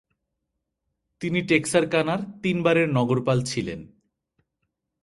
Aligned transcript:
তিনি 1.21 1.39
টেক্সারকানার 1.41 2.19
তিনবারের 2.43 2.87
নগরপাল 2.89 3.39
ছিলেন। 3.41 3.79